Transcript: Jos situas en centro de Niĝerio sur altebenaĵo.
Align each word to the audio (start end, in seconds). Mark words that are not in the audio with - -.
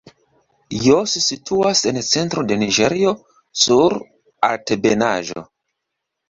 Jos 0.85 1.11
situas 1.25 1.81
en 1.91 1.99
centro 2.07 2.45
de 2.53 2.57
Niĝerio 2.61 3.13
sur 3.65 3.97
altebenaĵo. 4.49 5.47